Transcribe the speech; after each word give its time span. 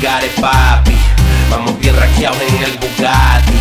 gare, 0.00 0.28
papi. 0.40 0.96
Vamos 1.50 1.78
bien 1.78 1.94
raqueados 1.96 2.40
en 2.40 2.62
el 2.64 2.78
Bugatti. 2.78 3.52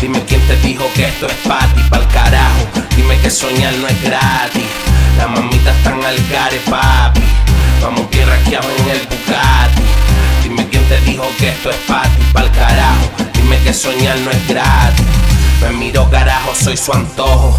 Dime 0.00 0.20
quién 0.26 0.40
te 0.46 0.56
dijo 0.56 0.84
que 0.94 1.06
esto 1.06 1.26
es 1.26 1.36
pati, 1.46 1.80
pa'l 1.88 2.06
carajo. 2.08 2.66
Dime 2.96 3.18
que 3.20 3.30
soñar 3.30 3.72
no 3.74 3.86
es 3.86 4.02
gratis. 4.02 4.64
Las 5.16 5.30
mamitas 5.30 5.76
están 5.76 6.04
al 6.04 6.16
gare, 6.28 6.58
papi. 6.68 7.22
Vamos 7.82 8.08
bien 8.10 8.28
raqueados 8.28 8.70
en 8.80 8.90
el 8.90 9.00
Bugatti. 9.06 9.82
Dime 10.42 10.68
quién 10.68 10.84
te 10.88 11.00
dijo 11.02 11.24
que 11.38 11.50
esto 11.50 11.70
es 11.70 11.76
pati, 11.86 12.22
pa'l 12.32 12.50
carajo. 12.50 13.10
Dime 13.34 13.58
que 13.62 13.72
soñar 13.72 14.18
no 14.18 14.30
es 14.30 14.48
gratis. 14.48 15.06
Me 15.60 15.70
miro 15.70 16.08
carajo, 16.10 16.52
soy 16.54 16.76
su 16.76 16.92
antojo. 16.92 17.56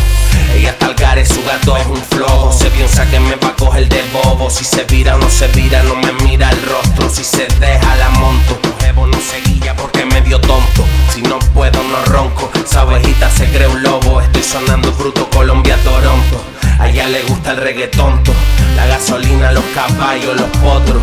Ella 0.55 0.69
está 0.69 0.85
al 0.85 0.95
gare, 0.95 1.25
su 1.25 1.43
gato 1.43 1.75
es 1.77 1.85
un 1.87 2.01
flojo. 2.01 2.51
Se 2.51 2.69
piensa 2.69 3.05
que 3.09 3.19
me 3.19 3.35
va 3.35 3.49
a 3.49 3.55
coger 3.55 3.89
de 3.89 4.03
bobo. 4.13 4.49
Si 4.49 4.63
se 4.63 4.83
vira 4.83 5.15
o 5.15 5.17
no 5.17 5.29
se 5.29 5.47
vira, 5.47 5.81
no 5.83 5.95
me 5.95 6.11
mira 6.23 6.49
el 6.51 6.61
rostro. 6.63 7.09
Si 7.09 7.23
se 7.23 7.47
deja, 7.59 7.95
la 7.95 8.09
monto. 8.27 8.59
No 8.97 9.21
se 9.21 9.39
guilla 9.49 9.75
porque 9.75 10.05
me 10.05 10.21
dio 10.21 10.39
tonto. 10.41 10.83
Si 11.13 11.21
no 11.21 11.39
puedo, 11.53 11.81
no 11.83 12.03
ronco. 12.05 12.51
Esa 12.55 13.29
se 13.29 13.45
cree 13.49 13.67
un 13.67 13.81
lobo. 13.81 14.21
Estoy 14.21 14.43
sonando 14.43 14.91
bruto, 14.91 15.29
Colombia, 15.29 15.77
Toronto. 15.83 16.43
A 16.79 16.89
ella 16.89 17.07
le 17.07 17.21
gusta 17.23 17.51
el 17.51 17.57
reggaetonto. 17.57 18.33
La 18.75 18.85
gasolina, 18.87 19.51
los 19.51 19.63
caballos, 19.73 20.35
los 20.35 20.49
potros. 20.57 21.01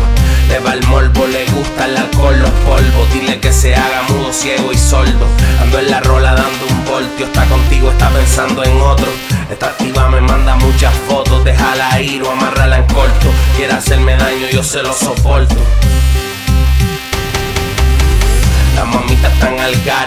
Le 0.49 0.59
va 0.59 0.73
el 0.73 0.85
morbo, 0.87 1.25
le 1.25 1.45
gusta 1.45 1.85
el 1.85 1.97
alcohol, 1.97 2.37
los 2.39 2.51
polvos. 2.67 3.13
Dile 3.13 3.39
que 3.39 3.51
se 3.51 3.73
haga 3.73 4.03
mudo, 4.09 4.31
ciego 4.31 4.71
y 4.71 4.77
sordo. 4.77 5.25
Ando 5.61 5.79
en 5.79 5.89
la 5.89 6.01
rola 6.01 6.35
dando 6.35 6.65
un 6.69 6.85
voltio. 6.85 7.25
Está 7.25 7.45
contigo, 7.45 7.91
está 7.91 8.09
pensando 8.09 8.63
en 8.63 8.79
otro. 8.81 9.07
Esta 9.49 9.67
activa 9.67 10.09
me 10.09 10.21
manda 10.21 10.55
muchas 10.57 10.93
fotos. 11.07 11.43
Déjala 11.43 11.99
ir 12.01 12.21
o 12.23 12.31
amárrala 12.31 12.77
en 12.77 12.85
corto. 12.87 13.27
Quiere 13.55 13.73
hacerme 13.73 14.15
daño, 14.15 14.47
yo 14.51 14.63
se 14.63 14.83
lo 14.83 14.93
soporto. 14.93 15.55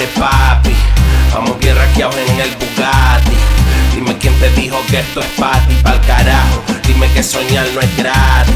Papi. 0.08 0.74
Vamos 1.32 1.58
bien 1.58 1.76
raqueados 1.76 2.16
en 2.16 2.40
el 2.40 2.50
Bugatti. 2.56 3.36
Dime 3.94 4.16
quién 4.18 4.34
te 4.38 4.50
dijo 4.50 4.78
que 4.88 5.00
esto 5.00 5.20
es 5.20 5.26
pati, 5.38 5.74
pa'l 5.82 6.00
carajo. 6.06 6.62
Dime 6.86 7.10
que 7.12 7.22
soñar 7.22 7.66
no 7.74 7.80
es 7.80 7.96
gratis. 7.96 8.54